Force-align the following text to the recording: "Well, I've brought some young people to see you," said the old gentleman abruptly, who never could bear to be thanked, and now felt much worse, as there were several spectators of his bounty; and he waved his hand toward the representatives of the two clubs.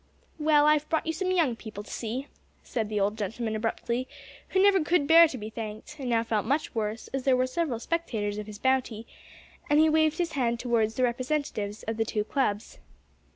"Well, 0.39 0.65
I've 0.65 0.89
brought 0.89 1.07
some 1.13 1.29
young 1.29 1.55
people 1.55 1.83
to 1.83 1.91
see 1.91 2.21
you," 2.21 2.25
said 2.63 2.89
the 2.89 2.99
old 2.99 3.19
gentleman 3.19 3.55
abruptly, 3.55 4.07
who 4.49 4.59
never 4.59 4.83
could 4.83 5.05
bear 5.05 5.27
to 5.27 5.37
be 5.37 5.51
thanked, 5.51 5.97
and 5.99 6.09
now 6.09 6.23
felt 6.23 6.43
much 6.43 6.73
worse, 6.73 7.07
as 7.09 7.21
there 7.23 7.37
were 7.37 7.45
several 7.45 7.77
spectators 7.77 8.39
of 8.39 8.47
his 8.47 8.57
bounty; 8.57 9.05
and 9.69 9.79
he 9.79 9.89
waved 9.89 10.17
his 10.17 10.31
hand 10.31 10.59
toward 10.59 10.89
the 10.89 11.03
representatives 11.03 11.83
of 11.83 11.97
the 11.97 12.05
two 12.05 12.23
clubs. 12.23 12.79